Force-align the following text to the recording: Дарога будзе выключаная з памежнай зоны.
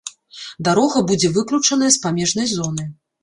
Дарога 0.67 1.03
будзе 1.11 1.29
выключаная 1.35 1.91
з 1.97 2.01
памежнай 2.09 2.51
зоны. 2.55 2.89